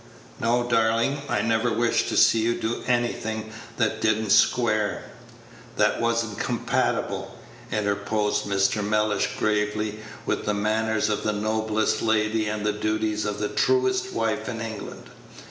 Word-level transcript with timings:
"No, 0.39 0.67
darling, 0.67 1.21
I'd 1.29 1.45
never 1.45 1.71
wish 1.71 2.09
to 2.09 2.17
see 2.17 2.39
you 2.39 2.55
do 2.55 2.83
anything 2.87 3.53
that 3.77 4.01
did 4.01 4.17
n't 4.19 4.31
square 4.31 5.03
that 5.77 6.01
was 6.01 6.25
n't 6.25 6.39
compatible," 6.39 7.37
interposed 7.71 8.45
Mr. 8.45 8.83
Mellish 8.83 9.35
gravely, 9.37 9.91
Page 9.91 9.99
86 9.99 10.03
"with 10.25 10.45
the 10.47 10.55
manners 10.55 11.07
of 11.09 11.21
the 11.21 11.33
noblest 11.33 12.01
lady, 12.01 12.47
and 12.47 12.65
the 12.65 12.73
duties 12.73 13.25
of 13.25 13.37
the 13.37 13.49
truest 13.49 14.11
wife 14.11 14.49
in 14.49 14.59
England. 14.59 15.11